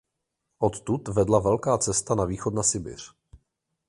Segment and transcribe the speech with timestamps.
[0.59, 3.13] Odtud vedla velká cesta na východ na Sibiř.